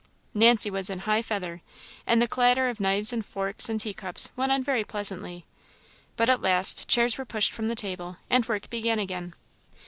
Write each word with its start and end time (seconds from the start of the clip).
Nancy 0.33 0.71
was 0.71 0.89
in 0.89 0.97
high 1.01 1.21
feather; 1.21 1.61
and 2.07 2.19
the 2.19 2.27
clatter 2.27 2.69
of 2.69 2.79
knives 2.79 3.13
and 3.13 3.23
forks 3.23 3.69
and 3.69 3.79
tea 3.79 3.93
cups 3.93 4.29
went 4.35 4.51
on 4.51 4.63
very 4.63 4.83
pleasantly. 4.83 5.45
But 6.17 6.27
at 6.27 6.41
last, 6.41 6.87
chairs 6.87 7.19
were 7.19 7.23
pushed 7.23 7.51
from 7.53 7.67
the 7.67 7.75
table, 7.75 8.17
and 8.27 8.43
work 8.47 8.71
began 8.71 8.97
again. 8.97 9.35